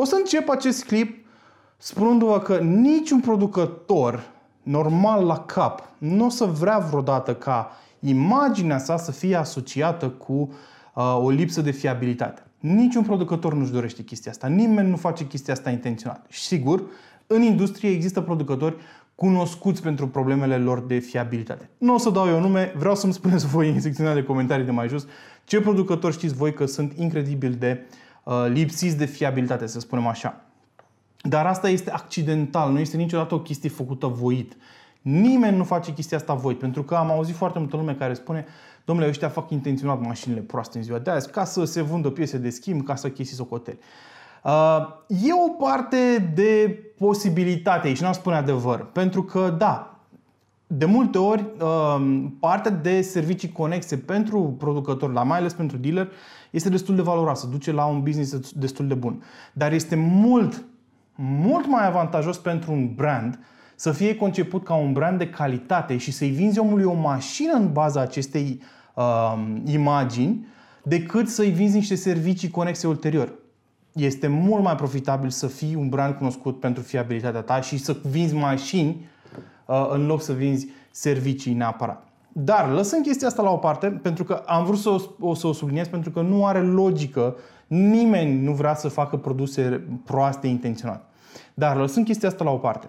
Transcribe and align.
O 0.00 0.04
să 0.04 0.14
încep 0.14 0.48
acest 0.48 0.84
clip 0.84 1.26
spunându-vă 1.76 2.38
că 2.38 2.58
niciun 2.58 3.20
producător 3.20 4.30
normal 4.62 5.24
la 5.24 5.38
cap 5.38 5.88
nu 5.98 6.24
o 6.24 6.28
să 6.28 6.44
vrea 6.44 6.78
vreodată 6.78 7.34
ca 7.34 7.70
imaginea 8.00 8.78
sa 8.78 8.96
să 8.96 9.12
fie 9.12 9.36
asociată 9.36 10.08
cu 10.08 10.32
uh, 10.94 11.18
o 11.22 11.30
lipsă 11.30 11.60
de 11.60 11.70
fiabilitate. 11.70 12.42
Niciun 12.58 13.02
producător 13.02 13.54
nu-și 13.54 13.72
dorește 13.72 14.02
chestia 14.02 14.30
asta. 14.30 14.46
Nimeni 14.46 14.90
nu 14.90 14.96
face 14.96 15.26
chestia 15.26 15.52
asta 15.52 15.70
intenționat. 15.70 16.26
Și 16.28 16.40
sigur, 16.40 16.82
în 17.26 17.42
industrie 17.42 17.90
există 17.90 18.20
producători 18.20 18.76
cunoscuți 19.14 19.82
pentru 19.82 20.08
problemele 20.08 20.58
lor 20.58 20.80
de 20.80 20.98
fiabilitate. 20.98 21.70
Nu 21.78 21.94
o 21.94 21.98
să 21.98 22.10
dau 22.10 22.28
eu 22.28 22.40
nume, 22.40 22.72
vreau 22.76 22.94
să-mi 22.94 23.12
spuneți 23.12 23.46
voi 23.46 23.68
în 23.68 23.80
secțiunea 23.80 24.14
de 24.14 24.22
comentarii 24.22 24.64
de 24.64 24.70
mai 24.70 24.88
jos 24.88 25.06
ce 25.44 25.60
producători 25.60 26.14
știți 26.14 26.34
voi 26.34 26.54
că 26.54 26.66
sunt 26.66 26.92
incredibil 26.96 27.56
de 27.58 27.80
uh, 27.80 28.06
lipsiți 28.48 28.96
de 28.96 29.04
fiabilitate, 29.04 29.66
să 29.66 29.80
spunem 29.80 30.06
așa. 30.06 30.40
Dar 31.22 31.46
asta 31.46 31.68
este 31.68 31.90
accidental, 31.90 32.72
nu 32.72 32.78
este 32.78 32.96
niciodată 32.96 33.34
o 33.34 33.40
chestie 33.40 33.68
făcută 33.68 34.06
voit. 34.06 34.56
Nimeni 35.02 35.56
nu 35.56 35.64
face 35.64 35.92
chestia 35.92 36.16
asta 36.16 36.34
voit, 36.34 36.58
pentru 36.58 36.82
că 36.82 36.94
am 36.94 37.10
auzit 37.10 37.34
foarte 37.34 37.58
multă 37.58 37.76
lume 37.76 37.94
care 37.94 38.14
spune 38.14 38.46
domnule, 38.84 39.08
ăștia 39.08 39.28
fac 39.28 39.50
intenționat 39.50 40.00
mașinile 40.00 40.40
proaste 40.40 40.78
în 40.78 40.84
ziua 40.84 40.98
de 40.98 41.10
azi, 41.10 41.30
ca 41.30 41.44
să 41.44 41.64
se 41.64 41.82
vândă 41.82 42.10
piese 42.10 42.38
de 42.38 42.50
schimb, 42.50 42.84
ca 42.84 42.94
să 42.94 43.10
chestii 43.10 43.36
socoteli. 43.36 43.78
Uh, 44.44 44.86
e 45.08 45.32
o 45.46 45.48
parte 45.48 46.32
de 46.34 46.82
posibilitate 46.98 47.94
și 47.94 48.00
nu 48.00 48.06
am 48.06 48.12
spune 48.12 48.36
adevăr, 48.36 48.86
pentru 48.92 49.22
că 49.22 49.54
da, 49.58 49.97
de 50.70 50.84
multe 50.84 51.18
ori 51.18 51.44
uh, 51.60 52.24
partea 52.40 52.70
de 52.70 53.00
servicii 53.00 53.52
conexe 53.52 53.96
pentru 53.96 54.54
producători, 54.58 55.12
la 55.12 55.22
mai 55.22 55.38
ales 55.38 55.52
pentru 55.52 55.76
dealer, 55.76 56.08
este 56.50 56.68
destul 56.68 56.94
de 56.96 57.02
valoroasă, 57.02 57.46
duce 57.46 57.72
la 57.72 57.84
un 57.84 58.02
business 58.02 58.52
destul 58.52 58.86
de 58.88 58.94
bun. 58.94 59.22
Dar 59.52 59.72
este 59.72 59.94
mult, 59.96 60.64
mult 61.14 61.66
mai 61.66 61.86
avantajos 61.86 62.38
pentru 62.38 62.72
un 62.72 62.94
brand 62.94 63.38
să 63.74 63.92
fie 63.92 64.16
conceput 64.16 64.64
ca 64.64 64.74
un 64.74 64.92
brand 64.92 65.18
de 65.18 65.28
calitate 65.28 65.96
și 65.96 66.12
să-i 66.12 66.30
vinzi 66.30 66.58
omului 66.58 66.84
o 66.84 66.92
mașină 66.92 67.52
în 67.52 67.72
baza 67.72 68.00
acestei 68.00 68.60
uh, 68.94 69.34
imagini 69.64 70.46
decât 70.82 71.28
să-i 71.28 71.50
vinzi 71.50 71.74
niște 71.74 71.94
servicii 71.94 72.50
conexe 72.50 72.86
ulterior 72.86 73.32
este 73.92 74.26
mult 74.26 74.62
mai 74.62 74.74
profitabil 74.74 75.30
să 75.30 75.46
fii 75.46 75.74
un 75.74 75.88
brand 75.88 76.14
cunoscut 76.14 76.60
pentru 76.60 76.82
fiabilitatea 76.82 77.40
ta 77.40 77.60
și 77.60 77.76
să 77.78 77.96
vinzi 78.10 78.34
mașini 78.34 78.88
uh, 78.88 79.06
în 79.90 80.06
loc 80.06 80.22
să 80.22 80.32
vinzi 80.32 80.68
servicii 80.90 81.52
neapărat. 81.52 82.02
Dar 82.32 82.72
lăsând 82.72 83.04
chestia 83.04 83.26
asta 83.28 83.42
la 83.42 83.50
o 83.50 83.56
parte, 83.56 83.86
pentru 84.02 84.24
că 84.24 84.42
am 84.46 84.64
vrut 84.64 84.78
să 84.78 84.88
o, 84.88 84.98
o, 85.20 85.34
să 85.34 85.46
o 85.46 85.52
subliniez, 85.52 85.88
pentru 85.88 86.10
că 86.10 86.20
nu 86.20 86.46
are 86.46 86.60
logică, 86.60 87.36
nimeni 87.66 88.42
nu 88.42 88.52
vrea 88.52 88.74
să 88.74 88.88
facă 88.88 89.16
produse 89.16 89.84
proaste 90.04 90.46
intenționat. 90.46 91.10
Dar 91.54 91.76
lăsând 91.76 92.06
chestia 92.06 92.28
asta 92.28 92.44
la 92.44 92.50
o 92.50 92.56
parte, 92.56 92.88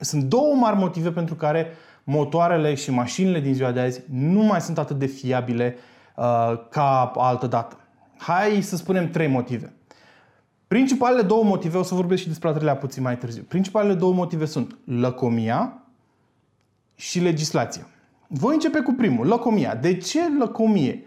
sunt 0.00 0.22
două 0.22 0.54
mari 0.54 0.76
motive 0.76 1.10
pentru 1.10 1.34
care 1.34 1.66
motoarele 2.04 2.74
și 2.74 2.90
mașinile 2.90 3.40
din 3.40 3.54
ziua 3.54 3.72
de 3.72 3.80
azi 3.80 4.02
nu 4.10 4.42
mai 4.42 4.60
sunt 4.60 4.78
atât 4.78 4.98
de 4.98 5.06
fiabile 5.06 5.76
uh, 6.16 6.24
ca 6.70 7.12
altă 7.14 7.46
dată. 7.46 7.76
Hai 8.18 8.60
să 8.62 8.76
spunem 8.76 9.10
trei 9.10 9.26
motive. 9.28 9.72
Principalele 10.68 11.22
două 11.22 11.44
motive, 11.44 11.78
o 11.78 11.82
să 11.82 11.94
vorbesc 11.94 12.22
și 12.22 12.28
despre 12.28 12.48
al 12.48 12.54
treilea 12.54 12.76
puțin 12.76 13.02
mai 13.02 13.18
târziu. 13.18 13.42
Principalele 13.48 13.94
două 13.94 14.12
motive 14.12 14.44
sunt 14.44 14.76
lăcomia 14.84 15.82
și 16.94 17.20
legislația. 17.20 17.86
Voi 18.26 18.54
începe 18.54 18.80
cu 18.80 18.92
primul, 18.92 19.26
lăcomia. 19.26 19.74
De 19.74 19.96
ce 19.96 20.20
lăcomie? 20.38 21.04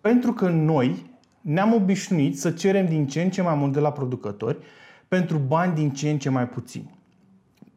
Pentru 0.00 0.32
că 0.32 0.48
noi 0.48 1.10
ne-am 1.40 1.74
obișnuit 1.74 2.38
să 2.38 2.50
cerem 2.50 2.86
din 2.86 3.06
ce 3.06 3.22
în 3.22 3.30
ce 3.30 3.42
mai 3.42 3.54
mult 3.54 3.72
de 3.72 3.80
la 3.80 3.92
producători 3.92 4.58
pentru 5.08 5.38
bani 5.38 5.74
din 5.74 5.90
ce 5.90 6.10
în 6.10 6.18
ce 6.18 6.28
mai 6.28 6.48
puțini. 6.48 6.98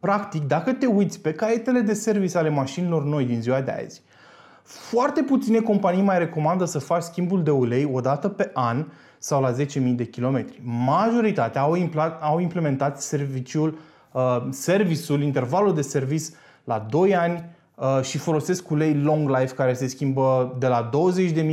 Practic, 0.00 0.42
dacă 0.42 0.72
te 0.72 0.86
uiți 0.86 1.20
pe 1.20 1.32
caietele 1.32 1.80
de 1.80 1.94
service 1.94 2.38
ale 2.38 2.48
mașinilor 2.48 3.04
noi 3.04 3.24
din 3.24 3.40
ziua 3.40 3.60
de 3.60 3.70
azi, 3.70 4.02
foarte 4.64 5.22
puține 5.22 5.58
companii 5.58 6.02
mai 6.02 6.18
recomandă 6.18 6.64
să 6.64 6.78
faci 6.78 7.02
schimbul 7.02 7.42
de 7.42 7.50
ulei 7.50 7.90
o 7.92 8.00
dată 8.00 8.28
pe 8.28 8.50
an 8.54 8.86
sau 9.18 9.40
la 9.40 9.52
10.000 9.52 9.94
de 9.94 10.04
kilometri. 10.04 10.60
Majoritatea 10.64 11.60
au, 11.60 11.76
au 12.20 12.38
implementat 12.38 13.02
serviciul, 13.02 13.78
uh, 14.12 14.46
serviciul, 14.50 15.22
intervalul 15.22 15.74
de 15.74 15.80
service 15.80 16.24
la 16.64 16.86
2 16.90 17.16
ani 17.16 17.44
uh, 17.74 18.02
și 18.02 18.18
folosesc 18.18 18.70
ulei 18.70 18.94
long 18.94 19.28
life 19.28 19.54
care 19.54 19.72
se 19.72 19.86
schimbă 19.86 20.56
de 20.58 20.66
la 20.66 20.90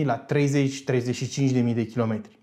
20.000 0.02 0.06
la 0.06 0.26
30-35.000 0.26 1.74
de 1.74 1.86
kilometri. 1.86 2.40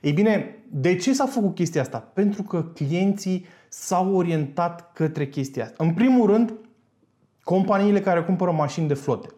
Ei 0.00 0.12
bine, 0.12 0.56
de 0.70 0.96
ce 0.96 1.12
s-a 1.14 1.26
făcut 1.26 1.54
chestia 1.54 1.80
asta? 1.80 1.98
Pentru 1.98 2.42
că 2.42 2.62
clienții 2.62 3.46
s-au 3.68 4.14
orientat 4.14 4.92
către 4.92 5.26
chestia 5.26 5.64
asta. 5.64 5.84
În 5.84 5.94
primul 5.94 6.26
rând, 6.30 6.54
companiile 7.44 8.00
care 8.00 8.22
cumpără 8.22 8.50
mașini 8.50 8.88
de 8.88 8.94
flote. 8.94 9.28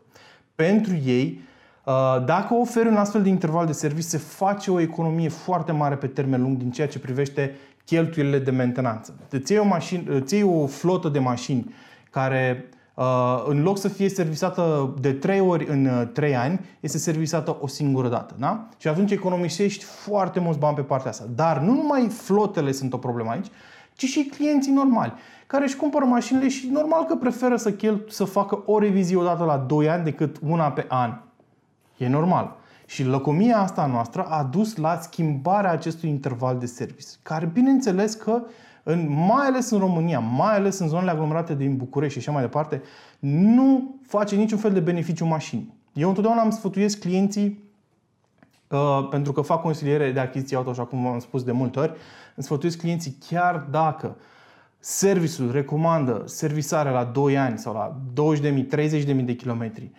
Pentru 0.55 0.95
ei, 1.05 1.43
Uh, 1.85 2.25
dacă 2.25 2.55
oferi 2.55 2.89
un 2.89 2.97
astfel 2.97 3.23
de 3.23 3.29
interval 3.29 3.67
de 3.67 3.73
serviciu, 3.73 4.09
se 4.09 4.19
face 4.19 4.71
o 4.71 4.81
economie 4.81 5.29
foarte 5.29 5.73
mare 5.73 5.95
pe 5.95 6.07
termen 6.07 6.43
lung 6.43 6.57
din 6.57 6.71
ceea 6.71 6.89
ce 6.89 6.99
privește 6.99 7.55
cheltuielile 7.85 8.39
de 8.39 8.51
mentenanță. 8.51 9.15
Îți 9.31 9.53
iei 9.53 9.61
o, 9.61 9.65
mașin, 9.65 10.07
îți 10.11 10.35
iei 10.35 10.43
o 10.43 10.67
flotă 10.67 11.09
de 11.09 11.19
mașini 11.19 11.75
care 12.11 12.69
uh, 12.95 13.45
în 13.47 13.63
loc 13.63 13.79
să 13.79 13.89
fie 13.89 14.09
servisată 14.09 14.95
de 15.01 15.13
3 15.13 15.41
ori 15.41 15.67
în 15.69 16.11
3 16.13 16.31
uh, 16.31 16.37
ani, 16.39 16.61
este 16.81 16.99
servisată 16.99 17.57
o 17.61 17.67
singură 17.67 18.09
dată. 18.09 18.35
Da? 18.39 18.69
Și 18.79 18.89
atunci 18.89 19.11
economisești 19.11 19.85
foarte 19.85 20.41
mulți 20.41 20.59
bani 20.59 20.77
pe 20.77 20.83
partea 20.83 21.11
asta. 21.11 21.25
Dar 21.35 21.59
nu 21.59 21.73
numai 21.75 22.09
flotele 22.09 22.73
sunt 22.73 22.93
o 22.93 22.99
problemă 22.99 23.31
aici, 23.31 23.49
ci 23.95 24.05
și 24.05 24.25
clienții 24.25 24.73
normali 24.73 25.13
care 25.47 25.65
își 25.65 25.77
cumpără 25.77 26.05
mașinile 26.05 26.49
și 26.49 26.69
normal 26.73 27.05
că 27.05 27.15
preferă 27.15 27.57
să, 27.57 27.73
chel- 27.73 28.05
să 28.09 28.25
facă 28.25 28.63
o 28.67 28.79
revizie 28.79 29.17
odată 29.17 29.45
la 29.45 29.57
2 29.57 29.89
ani 29.89 30.05
decât 30.05 30.37
una 30.49 30.71
pe 30.71 30.85
an. 30.89 31.19
E 31.97 32.09
normal. 32.09 32.57
Și 32.87 33.05
lăcomia 33.05 33.59
asta 33.59 33.87
noastră 33.87 34.23
a 34.23 34.43
dus 34.43 34.77
la 34.77 34.99
schimbarea 35.01 35.71
acestui 35.71 36.09
interval 36.09 36.59
de 36.59 36.67
service, 36.67 37.07
care 37.23 37.51
bineînțeles 37.53 38.15
că 38.15 38.43
în, 38.83 39.07
mai 39.27 39.47
ales 39.47 39.71
în 39.71 39.79
România, 39.79 40.19
mai 40.19 40.55
ales 40.55 40.79
în 40.79 40.89
zonele 40.89 41.11
aglomerate 41.11 41.55
din 41.55 41.77
București 41.77 42.13
și 42.13 42.19
așa 42.19 42.33
mai 42.33 42.43
departe, 42.43 42.83
nu 43.19 43.95
face 44.07 44.37
niciun 44.37 44.59
fel 44.59 44.73
de 44.73 44.81
beneficiu 44.81 45.25
mașinii. 45.25 45.75
Eu 45.93 46.09
întotdeauna 46.09 46.41
am 46.41 46.51
sfătuiesc 46.51 46.99
clienții 46.99 47.47
uh, 47.47 47.64
pentru 49.11 49.33
că 49.33 49.41
fac 49.41 49.61
consiliere 49.61 50.13
de 50.13 50.21
achiziție 50.21 50.57
auto, 50.57 50.71
așa 50.71 50.85
cum 50.85 51.07
am 51.07 51.19
spus 51.19 51.43
de 51.43 51.53
multe 51.53 51.79
ori, 51.79 51.93
îmi 52.35 52.45
sfătuiesc 52.45 52.79
clienții 52.79 53.17
chiar 53.29 53.67
dacă 53.71 54.17
serviciul 54.79 55.53
recomandă 55.53 56.23
servisarea 56.27 56.93
la 56.93 57.05
2 57.05 57.39
ani 57.39 57.59
sau 57.59 57.73
la 57.73 57.97
20.000, 58.37 58.67
30.000 58.77 59.25
de 59.25 59.35
kilometri, 59.35 59.91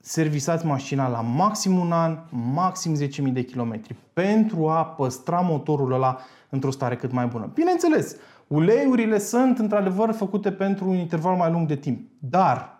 servisați 0.00 0.66
mașina 0.66 1.08
la 1.08 1.20
maxim 1.20 1.78
un 1.78 1.92
an, 1.92 2.18
maxim 2.54 2.96
10.000 2.96 3.32
de 3.32 3.42
kilometri 3.42 3.96
pentru 4.12 4.68
a 4.68 4.84
păstra 4.84 5.40
motorul 5.40 5.92
ăla 5.92 6.18
într-o 6.48 6.70
stare 6.70 6.96
cât 6.96 7.12
mai 7.12 7.26
bună. 7.26 7.50
Bineînțeles, 7.54 8.16
uleiurile 8.46 9.18
sunt 9.18 9.58
într-adevăr 9.58 10.12
făcute 10.12 10.52
pentru 10.52 10.88
un 10.88 10.96
interval 10.96 11.36
mai 11.36 11.50
lung 11.50 11.66
de 11.66 11.76
timp, 11.76 12.08
dar 12.18 12.71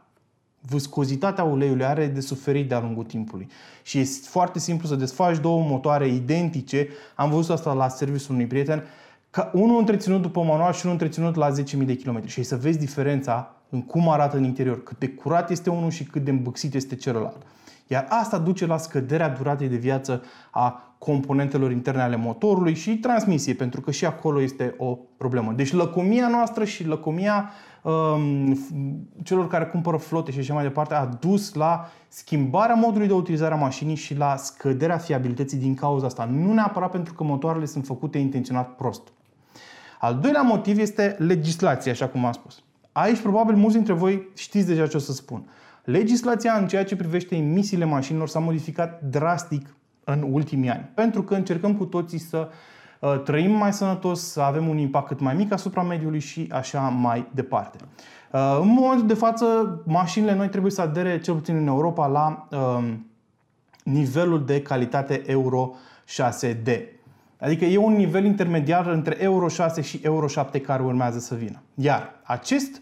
viscozitatea 0.69 1.45
uleiului 1.45 1.85
are 1.85 2.07
de 2.07 2.21
suferit 2.21 2.69
de-a 2.69 2.81
lungul 2.81 3.05
timpului. 3.05 3.49
Și 3.83 3.99
este 3.99 4.29
foarte 4.29 4.59
simplu 4.59 4.89
să 4.89 4.95
desfaci 4.95 5.39
două 5.41 5.63
motoare 5.63 6.09
identice. 6.09 6.89
Am 7.15 7.31
văzut 7.31 7.51
asta 7.51 7.73
la 7.73 7.89
serviciul 7.89 8.35
unui 8.35 8.47
prieten, 8.47 8.85
ca 9.31 9.51
unul 9.55 9.79
întreținut 9.79 10.23
după 10.23 10.43
manual 10.43 10.73
și 10.73 10.81
unul 10.87 10.99
întreținut 11.01 11.35
la 11.35 11.51
10.000 11.51 11.87
de 11.87 11.97
km. 11.97 12.27
Și 12.27 12.43
să 12.43 12.57
vezi 12.57 12.79
diferența 12.79 13.55
în 13.69 13.83
cum 13.83 14.09
arată 14.09 14.37
în 14.37 14.45
interior, 14.45 14.83
cât 14.83 14.99
de 14.99 15.09
curat 15.09 15.51
este 15.51 15.71
unul 15.71 15.91
și 15.91 16.05
cât 16.05 16.25
de 16.25 16.31
îmbâxit 16.31 16.75
este 16.75 16.97
celălalt. 16.97 17.43
Iar 17.93 18.07
asta 18.09 18.39
duce 18.39 18.67
la 18.67 18.77
scăderea 18.77 19.29
duratei 19.29 19.69
de 19.69 19.77
viață 19.77 20.23
a 20.51 20.95
componentelor 20.99 21.71
interne 21.71 22.03
ale 22.03 22.17
motorului 22.17 22.75
și 22.75 22.99
transmisie, 22.99 23.55
pentru 23.55 23.81
că 23.81 23.91
și 23.91 24.07
acolo 24.07 24.41
este 24.41 24.75
o 24.79 24.99
problemă. 25.17 25.53
Deci 25.53 25.73
lăcomia 25.73 26.29
noastră 26.29 26.65
și 26.65 26.87
lăcomia 26.87 27.51
um, 27.83 28.59
celor 29.23 29.49
care 29.49 29.65
cumpără 29.65 29.97
flote 29.97 30.31
și 30.31 30.39
așa 30.39 30.55
mai 30.55 30.63
departe 30.63 30.95
a 30.95 31.05
dus 31.05 31.55
la 31.55 31.89
schimbarea 32.09 32.75
modului 32.75 33.07
de 33.07 33.13
utilizare 33.13 33.55
a 33.55 33.57
mașinii 33.57 33.95
și 33.95 34.17
la 34.17 34.37
scăderea 34.37 34.99
fiabilității 34.99 35.59
din 35.59 35.75
cauza 35.75 36.07
asta. 36.07 36.25
Nu 36.25 36.53
neapărat 36.53 36.91
pentru 36.91 37.15
că 37.15 37.25
motoarele 37.25 37.65
sunt 37.65 37.85
făcute 37.85 38.19
intenționat 38.19 38.75
prost. 38.75 39.03
Al 40.01 40.19
doilea 40.19 40.43
motiv 40.43 40.79
este 40.79 41.17
legislația, 41.19 41.93
așa 41.93 42.09
cum 42.09 42.25
am 42.25 42.33
spus. 42.33 42.63
Aici 42.93 43.21
probabil 43.21 43.55
mulți 43.55 43.77
dintre 43.77 43.93
voi 43.93 44.29
știți 44.35 44.67
deja 44.67 44.87
ce 44.87 44.97
o 44.97 45.01
să 45.01 45.13
spun. 45.13 45.45
Legislația 45.85 46.53
în 46.53 46.67
ceea 46.67 46.85
ce 46.85 46.97
privește 46.97 47.37
emisiile 47.37 47.85
mașinilor 47.85 48.29
s-a 48.29 48.39
modificat 48.39 49.03
drastic 49.03 49.77
în 50.05 50.27
ultimii 50.31 50.71
ani. 50.71 50.91
Pentru 50.95 51.23
că 51.23 51.35
încercăm 51.35 51.75
cu 51.75 51.85
toții 51.85 52.19
să 52.19 52.49
uh, 52.99 53.23
trăim 53.25 53.51
mai 53.51 53.73
sănătos, 53.73 54.31
să 54.33 54.41
avem 54.41 54.69
un 54.69 54.79
impact 54.79 55.07
cât 55.07 55.21
mai 55.21 55.35
mic 55.35 55.53
asupra 55.53 55.83
mediului 55.83 56.19
și 56.19 56.49
așa 56.51 56.81
mai 56.81 57.27
departe. 57.35 57.79
Uh, 58.33 58.59
în 58.61 58.69
momentul 58.69 59.07
de 59.07 59.15
față, 59.15 59.47
mașinile 59.87 60.35
noi 60.35 60.49
trebuie 60.49 60.73
să 60.73 60.81
adere, 60.81 61.21
cel 61.21 61.35
puțin 61.35 61.57
în 61.57 61.67
Europa, 61.67 62.07
la 62.07 62.49
um, 62.51 63.07
nivelul 63.85 64.45
de 64.45 64.63
calitate 64.63 65.23
Euro 65.27 65.75
6D. 66.07 66.81
Adică 67.41 67.65
e 67.65 67.77
un 67.77 67.93
nivel 67.93 68.25
intermediar 68.25 68.87
între 68.87 69.17
Euro 69.23 69.49
6 69.49 69.81
și 69.81 70.01
Euro 70.03 70.27
7 70.27 70.61
care 70.61 70.83
urmează 70.83 71.19
să 71.19 71.35
vină. 71.35 71.63
Iar 71.75 72.21
acest 72.23 72.81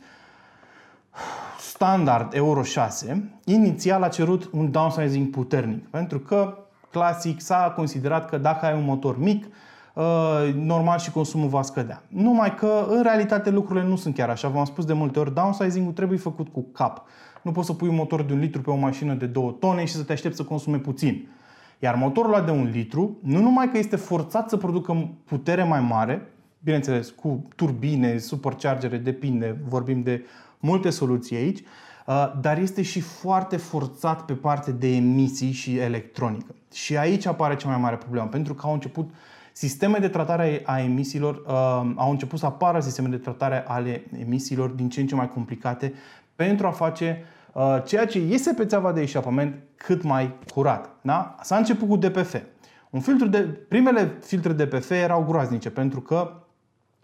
standard 1.80 2.34
Euro 2.34 2.62
6 2.62 3.30
inițial 3.44 4.02
a 4.02 4.08
cerut 4.08 4.50
un 4.52 4.70
downsizing 4.70 5.30
puternic, 5.30 5.88
pentru 5.88 6.18
că 6.18 6.58
clasic 6.90 7.40
s-a 7.40 7.72
considerat 7.76 8.28
că 8.28 8.38
dacă 8.38 8.66
ai 8.66 8.74
un 8.74 8.84
motor 8.84 9.18
mic, 9.18 9.46
uh, 9.94 10.04
normal 10.54 10.98
și 10.98 11.10
consumul 11.10 11.48
va 11.48 11.62
scădea. 11.62 12.02
Numai 12.08 12.54
că 12.54 12.86
în 12.88 13.02
realitate 13.02 13.50
lucrurile 13.50 13.84
nu 13.84 13.96
sunt 13.96 14.14
chiar 14.14 14.30
așa. 14.30 14.48
V-am 14.48 14.64
spus 14.64 14.84
de 14.84 14.92
multe 14.92 15.18
ori, 15.18 15.34
downsizing-ul 15.34 15.92
trebuie 15.92 16.18
făcut 16.18 16.48
cu 16.48 16.66
cap. 16.72 17.02
Nu 17.42 17.52
poți 17.52 17.66
să 17.66 17.72
pui 17.72 17.88
un 17.88 17.94
motor 17.94 18.22
de 18.22 18.32
un 18.32 18.38
litru 18.38 18.60
pe 18.60 18.70
o 18.70 18.76
mașină 18.76 19.14
de 19.14 19.26
2 19.26 19.56
tone 19.60 19.84
și 19.84 19.94
să 19.94 20.02
te 20.02 20.12
aștepți 20.12 20.36
să 20.36 20.44
consume 20.44 20.78
puțin. 20.78 21.28
Iar 21.78 21.94
motorul 21.94 22.34
ăla 22.34 22.44
de 22.44 22.50
un 22.50 22.70
litru, 22.72 23.18
nu 23.22 23.40
numai 23.40 23.70
că 23.70 23.78
este 23.78 23.96
forțat 23.96 24.48
să 24.48 24.56
producă 24.56 25.10
putere 25.24 25.64
mai 25.64 25.80
mare, 25.80 26.32
bineînțeles, 26.62 27.10
cu 27.10 27.48
turbine, 27.56 28.18
superchargere, 28.18 28.96
depinde, 28.96 29.60
vorbim 29.68 30.02
de 30.02 30.24
multe 30.60 30.90
soluții 30.90 31.36
aici, 31.36 31.58
uh, 32.06 32.32
dar 32.40 32.58
este 32.58 32.82
și 32.82 33.00
foarte 33.00 33.56
forțat 33.56 34.24
pe 34.24 34.32
partea 34.32 34.72
de 34.72 34.94
emisii 34.94 35.52
și 35.52 35.76
electronică. 35.76 36.54
Și 36.72 36.96
aici 36.96 37.26
apare 37.26 37.56
cea 37.56 37.68
mai 37.68 37.78
mare 37.78 37.96
problemă, 37.96 38.26
pentru 38.26 38.54
că 38.54 38.66
au 38.66 38.72
început 38.72 39.10
sisteme 39.52 39.98
de 39.98 40.08
tratare 40.08 40.62
a 40.64 40.80
emisiilor, 40.80 41.34
uh, 41.34 41.92
au 41.94 42.10
început 42.10 42.38
să 42.38 42.46
apară 42.46 42.80
sisteme 42.80 43.08
de 43.08 43.16
tratare 43.16 43.64
ale 43.66 44.04
emisiilor 44.20 44.68
din 44.68 44.88
ce 44.88 45.00
în 45.00 45.06
ce 45.06 45.14
mai 45.14 45.28
complicate 45.28 45.92
pentru 46.36 46.66
a 46.66 46.70
face 46.70 47.24
uh, 47.52 47.82
ceea 47.84 48.06
ce 48.06 48.18
iese 48.18 48.52
pe 48.52 48.64
țeava 48.64 48.92
de 48.92 49.00
eșapament 49.00 49.54
cât 49.76 50.02
mai 50.02 50.34
curat. 50.54 50.90
Da? 51.02 51.36
S-a 51.42 51.56
început 51.56 51.88
cu 51.88 51.96
DPF. 51.96 52.36
Un 52.90 53.00
filtru 53.00 53.26
de, 53.26 53.40
primele 53.42 54.16
filtre 54.22 54.52
DPF 54.52 54.90
erau 54.90 55.24
groaznice 55.24 55.70
pentru 55.70 56.00
că 56.00 56.32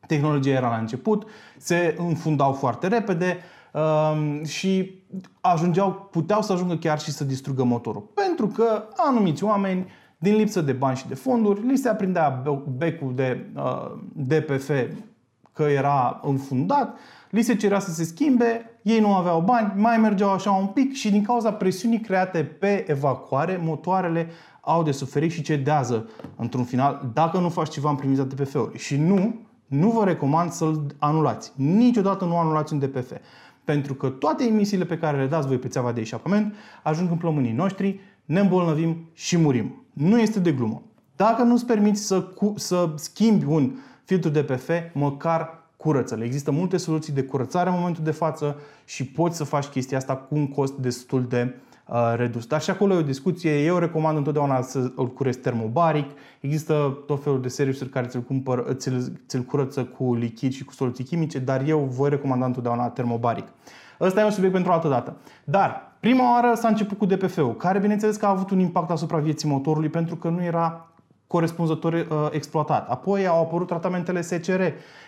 tehnologia 0.07 0.51
era 0.51 0.69
la 0.69 0.77
început, 0.77 1.27
se 1.57 1.95
înfundau 1.99 2.53
foarte 2.53 2.87
repede 2.87 3.39
uh, 3.73 4.47
și 4.47 5.03
ajungeau, 5.41 6.09
puteau 6.11 6.43
să 6.43 6.53
ajungă 6.53 6.77
chiar 6.77 7.01
și 7.01 7.11
să 7.11 7.25
distrugă 7.25 7.65
motorul. 7.65 8.11
Pentru 8.15 8.47
că 8.47 8.85
anumiți 8.97 9.45
oameni, 9.45 9.87
din 10.19 10.35
lipsă 10.35 10.61
de 10.61 10.73
bani 10.73 10.97
și 10.97 11.09
de 11.09 11.15
fonduri, 11.15 11.67
li 11.67 11.77
se 11.77 11.89
aprindea 11.89 12.43
becul 12.77 13.15
de 13.15 13.47
uh, 13.55 13.93
DPF 14.13 14.71
că 15.53 15.63
era 15.63 16.21
înfundat, 16.23 16.99
li 17.31 17.43
se 17.43 17.57
cerea 17.57 17.79
să 17.79 17.91
se 17.91 18.05
schimbe, 18.05 18.79
ei 18.83 19.01
nu 19.01 19.15
aveau 19.15 19.41
bani, 19.41 19.73
mai 19.77 19.97
mergeau 19.97 20.31
așa 20.31 20.51
un 20.51 20.67
pic 20.67 20.93
și 20.93 21.11
din 21.11 21.23
cauza 21.23 21.53
presiunii 21.53 22.01
create 22.01 22.45
pe 22.45 22.85
evacuare, 22.91 23.61
motoarele 23.63 24.31
au 24.61 24.83
de 24.83 24.91
suferit 24.91 25.31
și 25.31 25.43
cedează 25.43 26.09
într-un 26.37 26.65
final 26.65 27.11
dacă 27.15 27.39
nu 27.39 27.49
faci 27.49 27.69
ceva 27.69 27.91
în 27.91 27.97
primița 27.97 28.23
DPF-ului. 28.23 28.79
Și 28.79 28.97
nu, 28.97 29.35
nu 29.67 29.91
vă 29.91 30.05
recomand 30.05 30.51
să-l 30.51 30.95
anulați. 30.99 31.53
Niciodată 31.55 32.25
nu 32.25 32.39
anulați 32.39 32.73
un 32.73 32.79
DPF. 32.79 33.13
Pentru 33.65 33.95
că 33.95 34.09
toate 34.09 34.45
emisiile 34.45 34.85
pe 34.85 34.99
care 34.99 35.19
le 35.19 35.27
dați 35.27 35.47
voi 35.47 35.59
pe 35.59 35.69
țeava 35.69 35.93
de 35.93 36.01
eșapament 36.01 36.55
ajung 36.83 37.11
în 37.11 37.17
plămânii 37.17 37.53
noștri, 37.53 38.01
ne 38.25 38.41
îmbolnăvim 38.41 39.09
și 39.13 39.37
murim. 39.37 39.85
Nu 39.93 40.21
este 40.21 40.41
de 40.41 40.53
glumă. 40.53 40.83
Dacă 41.17 41.43
nu-ți 41.43 41.67
permiți 41.67 42.03
să, 42.03 42.23
cu, 42.23 42.53
să 42.57 42.93
schimbi 42.95 43.45
un 43.45 43.73
filtru 44.05 44.31
DPF, 44.31 44.71
măcar 44.93 45.65
curăță-le. 45.77 46.25
Există 46.25 46.51
multe 46.51 46.77
soluții 46.77 47.13
de 47.13 47.23
curățare 47.23 47.71
în 47.71 47.77
momentul 47.77 48.05
de 48.05 48.11
față 48.11 48.57
și 48.85 49.07
poți 49.07 49.37
să 49.37 49.45
faci 49.45 49.65
chestia 49.65 49.97
asta 49.97 50.17
cu 50.17 50.35
un 50.35 50.49
cost 50.49 50.73
destul 50.73 51.27
de 51.29 51.55
uh, 51.55 51.66
redus. 52.17 52.47
Dar 52.47 52.61
și 52.61 52.71
acolo 52.71 52.95
e 52.95 52.99
o 52.99 53.03
discuție. 53.03 53.65
Eu 53.65 53.79
recomand 53.79 54.17
întotdeauna 54.17 54.63
să 54.63 54.93
îl 54.97 55.13
curezi 55.13 55.39
termobaric. 55.39 56.11
Există 56.41 56.99
tot 57.07 57.23
felul 57.23 57.41
de 57.41 57.49
serviciuri 57.49 57.89
care 57.91 58.07
ți-l, 58.07 58.21
cumpăr, 58.21 58.67
ți-l, 58.73 59.21
ți-l 59.29 59.43
curăță 59.43 59.85
cu 59.85 60.15
lichid 60.15 60.53
și 60.53 60.65
cu 60.65 60.73
soluții 60.73 61.05
chimice, 61.05 61.39
dar 61.39 61.63
eu 61.67 61.79
voi 61.79 62.09
recomanda 62.09 62.47
întotdeauna 62.47 62.89
termobaric. 62.89 63.47
Ăsta 64.01 64.21
e 64.21 64.25
un 64.25 64.31
subiect 64.31 64.55
pentru 64.55 64.71
o 64.71 64.75
altă 64.75 64.89
dată. 64.89 65.17
Dar 65.45 65.97
prima 66.01 66.33
oară 66.33 66.55
s-a 66.55 66.69
început 66.69 66.99
cu 66.99 67.07
DPF-ul, 67.07 67.57
care 67.57 67.79
bineînțeles 67.79 68.17
că 68.17 68.27
a 68.27 68.31
avut 68.31 68.51
un 68.51 68.59
impact 68.59 68.91
asupra 68.91 69.19
vieții 69.19 69.49
motorului 69.49 69.89
pentru 69.89 70.17
că 70.17 70.29
nu 70.29 70.43
era 70.43 70.91
corespunzător 71.27 71.93
uh, 71.93 72.29
exploatat. 72.31 72.91
Apoi 72.91 73.27
au 73.27 73.41
apărut 73.43 73.67
tratamentele 73.67 74.21
SCR, 74.21 74.63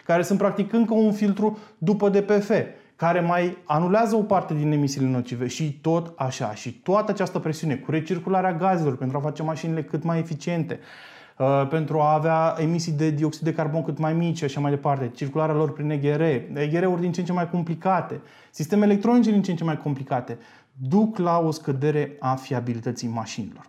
care 0.07 0.23
sunt 0.23 0.39
practic 0.39 0.73
încă 0.73 0.95
un 0.95 1.13
filtru 1.13 1.59
după 1.79 2.09
DPF, 2.09 2.51
care 2.99 3.21
mai 3.21 3.57
anulează 3.65 4.17
o 4.17 4.23
parte 4.23 4.55
din 4.55 4.73
emisiile 4.73 5.09
nocive 5.09 5.47
și 5.47 5.73
tot 5.73 6.13
așa. 6.17 6.55
Și 6.55 6.73
toată 6.73 7.11
această 7.11 7.39
presiune 7.39 7.75
cu 7.75 7.91
recircularea 7.91 8.53
gazelor 8.53 8.97
pentru 8.97 9.17
a 9.17 9.21
face 9.21 9.43
mașinile 9.43 9.83
cât 9.83 10.03
mai 10.03 10.19
eficiente, 10.19 10.81
uh, 11.39 11.67
pentru 11.69 12.01
a 12.01 12.13
avea 12.13 12.55
emisii 12.59 12.93
de 12.93 13.11
dioxid 13.11 13.43
de 13.43 13.53
carbon 13.53 13.83
cât 13.83 13.99
mai 13.99 14.15
mici 14.15 14.37
și 14.37 14.45
așa 14.45 14.61
mai 14.61 14.71
departe, 14.71 15.11
circularea 15.15 15.55
lor 15.55 15.73
prin 15.73 15.91
EGR, 15.91 16.21
EGR-uri 16.55 17.01
din 17.01 17.13
ce 17.13 17.21
în 17.21 17.27
ce 17.27 17.33
mai 17.33 17.51
complicate, 17.51 18.21
sisteme 18.51 18.85
electronice 18.85 19.31
din 19.31 19.43
ce 19.43 19.51
în 19.51 19.57
ce 19.57 19.65
mai 19.65 19.79
complicate, 19.79 20.39
duc 20.73 21.19
la 21.19 21.39
o 21.39 21.51
scădere 21.51 22.17
a 22.21 22.35
fiabilității 22.35 23.09
mașinilor. 23.09 23.65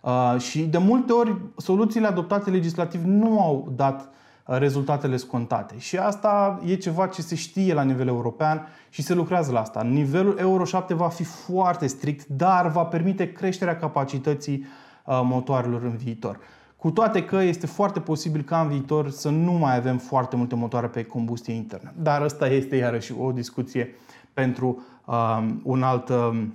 Uh, 0.00 0.40
și 0.40 0.62
de 0.62 0.78
multe 0.78 1.12
ori 1.12 1.36
soluțiile 1.56 2.06
adoptate 2.06 2.50
legislativ 2.50 3.04
nu 3.04 3.40
au 3.40 3.72
dat 3.76 4.00
uh, 4.00 4.06
rezultatele 4.44 5.16
scontate. 5.16 5.74
Și 5.78 5.96
asta 5.96 6.60
e 6.64 6.74
ceva 6.74 7.06
ce 7.06 7.22
se 7.22 7.34
știe 7.34 7.74
la 7.74 7.82
nivel 7.82 8.06
european 8.06 8.68
și 8.88 9.02
se 9.02 9.14
lucrează 9.14 9.52
la 9.52 9.60
asta. 9.60 9.82
Nivelul 9.82 10.36
Euro 10.38 10.64
7 10.64 10.94
va 10.94 11.08
fi 11.08 11.24
foarte 11.24 11.86
strict, 11.86 12.26
dar 12.26 12.68
va 12.68 12.84
permite 12.84 13.32
creșterea 13.32 13.76
capacității 13.76 14.66
uh, 15.04 15.20
motoarelor 15.24 15.82
în 15.82 15.96
viitor. 15.96 16.38
Cu 16.76 16.90
toate 16.90 17.24
că 17.24 17.36
este 17.36 17.66
foarte 17.66 18.00
posibil 18.00 18.42
ca 18.42 18.60
în 18.60 18.68
viitor 18.68 19.10
să 19.10 19.28
nu 19.28 19.52
mai 19.52 19.76
avem 19.76 19.98
foarte 19.98 20.36
multe 20.36 20.54
motoare 20.54 20.86
pe 20.86 21.04
combustie 21.04 21.54
internă. 21.54 21.92
Dar 21.96 22.22
asta 22.22 22.48
este 22.48 22.76
iarăși 22.76 23.12
o 23.18 23.32
discuție 23.32 23.94
pentru 24.32 24.82
um, 25.04 25.60
un 25.64 25.82
alt 25.82 26.08
um, 26.08 26.54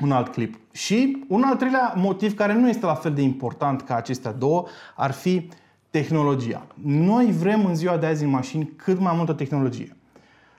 un 0.00 0.12
alt 0.12 0.28
clip. 0.28 0.58
Și 0.72 1.24
un 1.28 1.42
al 1.42 1.56
treilea 1.56 1.92
motiv 1.96 2.34
care 2.34 2.54
nu 2.54 2.68
este 2.68 2.86
la 2.86 2.94
fel 2.94 3.14
de 3.14 3.22
important 3.22 3.82
ca 3.82 3.94
acestea 3.94 4.32
două 4.32 4.66
ar 4.96 5.10
fi 5.10 5.48
tehnologia. 5.90 6.66
Noi 6.84 7.32
vrem 7.32 7.66
în 7.66 7.74
ziua 7.74 7.96
de 7.96 8.06
azi 8.06 8.24
în 8.24 8.30
mașini 8.30 8.72
cât 8.76 8.98
mai 8.98 9.16
multă 9.16 9.32
tehnologie. 9.32 9.96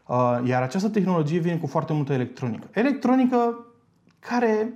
Uh, 0.05 0.39
iar 0.45 0.61
această 0.61 0.89
tehnologie 0.89 1.39
vine 1.39 1.57
cu 1.57 1.67
foarte 1.67 1.93
multă 1.93 2.13
electronică. 2.13 2.67
Electronică 2.71 3.65
care 4.19 4.73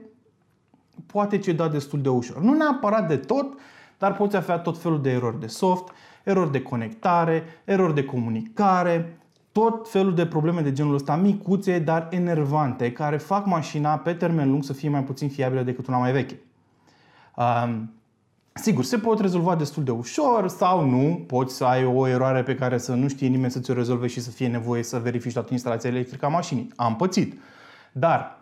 poate 1.05 1.38
ceda 1.38 1.67
destul 1.67 2.01
de 2.01 2.09
ușor. 2.09 2.41
Nu 2.41 2.53
neapărat 2.53 3.07
de 3.07 3.17
tot, 3.17 3.59
dar 3.97 4.15
poți 4.15 4.35
avea 4.35 4.57
tot 4.57 4.77
felul 4.77 5.01
de 5.01 5.11
erori 5.11 5.39
de 5.39 5.47
soft, 5.47 5.91
erori 6.23 6.51
de 6.51 6.61
conectare, 6.61 7.44
erori 7.63 7.94
de 7.94 8.03
comunicare, 8.03 9.17
tot 9.51 9.89
felul 9.89 10.13
de 10.13 10.25
probleme 10.25 10.62
de 10.62 10.72
genul 10.72 10.93
ăsta, 10.93 11.15
micuțe, 11.15 11.79
dar 11.79 12.07
enervante, 12.12 12.91
care 12.91 13.17
fac 13.17 13.45
mașina 13.45 13.98
pe 13.98 14.13
termen 14.13 14.50
lung 14.50 14.63
să 14.63 14.74
fie 14.74 14.89
mai 14.89 15.03
puțin 15.03 15.29
fiabilă 15.29 15.62
decât 15.62 15.88
una 15.88 15.98
mai 15.98 16.12
veche. 16.12 16.39
Um, 17.36 17.93
sigur, 18.53 18.83
se 18.83 18.98
pot 18.98 19.19
rezolva 19.19 19.55
destul 19.55 19.83
de 19.83 19.91
ușor 19.91 20.48
sau 20.48 20.89
nu. 20.89 21.24
Poți 21.27 21.55
să 21.55 21.63
ai 21.63 21.86
o 21.86 22.07
eroare 22.07 22.43
pe 22.43 22.55
care 22.55 22.77
să 22.77 22.93
nu 22.93 23.07
știe 23.07 23.27
nimeni 23.27 23.51
să 23.51 23.60
ți-o 23.60 23.74
rezolve 23.74 24.07
și 24.07 24.22
să 24.22 24.29
fie 24.29 24.48
nevoie 24.48 24.83
să 24.83 24.98
verifici 24.98 25.33
toată 25.33 25.50
instalația 25.51 25.89
electrică 25.89 26.25
a 26.25 26.29
mașinii. 26.29 26.67
Am 26.75 26.95
pățit. 26.95 27.39
Dar, 27.91 28.38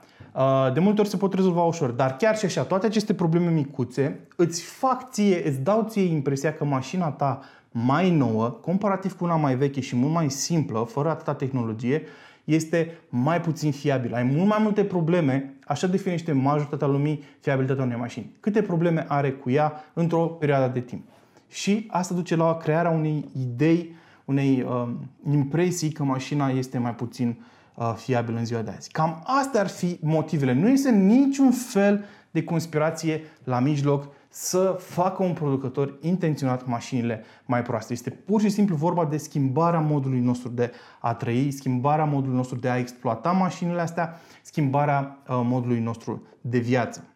de 0.73 0.79
multe 0.79 1.01
ori 1.01 1.09
se 1.09 1.17
pot 1.17 1.33
rezolva 1.33 1.63
ușor. 1.63 1.89
Dar 1.89 2.17
chiar 2.17 2.37
și 2.37 2.45
așa, 2.45 2.63
toate 2.63 2.85
aceste 2.85 3.13
probleme 3.13 3.49
micuțe 3.49 4.19
îți 4.35 4.61
fac 4.61 5.11
ție, 5.11 5.47
îți 5.47 5.59
dau 5.59 5.85
ție 5.89 6.03
impresia 6.03 6.53
că 6.53 6.65
mașina 6.65 7.09
ta 7.09 7.41
mai 7.71 8.11
nouă, 8.11 8.49
comparativ 8.49 9.13
cu 9.13 9.23
una 9.23 9.35
mai 9.35 9.55
veche 9.55 9.81
și 9.81 9.95
mult 9.95 10.13
mai 10.13 10.29
simplă, 10.29 10.83
fără 10.89 11.09
atâta 11.09 11.33
tehnologie, 11.33 12.03
este 12.43 12.97
mai 13.09 13.41
puțin 13.41 13.71
fiabilă. 13.71 14.15
Ai 14.15 14.23
mult 14.23 14.47
mai 14.47 14.57
multe 14.61 14.83
probleme, 14.83 15.53
așa 15.65 15.87
definește 15.87 16.31
majoritatea 16.31 16.87
lumii 16.87 17.23
fiabilitatea 17.39 17.83
unei 17.83 17.97
mașini. 17.97 18.31
Câte 18.39 18.61
probleme 18.61 19.05
are 19.07 19.31
cu 19.31 19.49
ea 19.49 19.73
într-o 19.93 20.25
perioadă 20.25 20.73
de 20.73 20.79
timp. 20.79 21.03
Și 21.49 21.87
asta 21.89 22.13
duce 22.13 22.35
la 22.35 22.57
crearea 22.57 22.91
unei 22.91 23.29
idei, 23.41 23.95
unei 24.25 24.61
uh, 24.61 24.89
impresii 25.31 25.91
că 25.91 26.03
mașina 26.03 26.49
este 26.49 26.77
mai 26.77 26.95
puțin 26.95 27.37
uh, 27.75 27.93
fiabilă 27.95 28.37
în 28.37 28.45
ziua 28.45 28.61
de 28.61 28.71
azi. 28.75 28.91
Cam 28.91 29.23
astea 29.25 29.61
ar 29.61 29.67
fi 29.67 29.97
motivele. 30.01 30.53
Nu 30.53 30.69
este 30.69 30.91
niciun 30.91 31.51
fel 31.51 32.05
de 32.31 32.43
conspirație 32.43 33.21
la 33.43 33.59
mijloc 33.59 34.07
să 34.33 34.75
facă 34.79 35.23
un 35.23 35.33
producător 35.33 35.97
intenționat 36.01 36.67
mașinile 36.67 37.23
mai 37.45 37.61
proaste. 37.61 37.93
Este 37.93 38.09
pur 38.09 38.41
și 38.41 38.49
simplu 38.49 38.75
vorba 38.75 39.05
de 39.05 39.17
schimbarea 39.17 39.79
modului 39.79 40.19
nostru 40.19 40.49
de 40.49 40.71
a 40.99 41.13
trăi, 41.13 41.51
schimbarea 41.51 42.05
modului 42.05 42.35
nostru 42.35 42.57
de 42.57 42.69
a 42.69 42.77
exploata 42.77 43.31
mașinile 43.31 43.81
astea, 43.81 44.19
schimbarea 44.41 45.17
uh, 45.27 45.41
modului 45.43 45.79
nostru 45.79 46.23
de 46.41 46.59
viață. 46.59 47.10